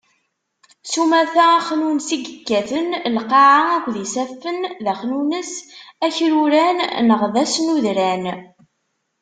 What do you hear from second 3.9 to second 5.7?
yisaffen, d axnunnes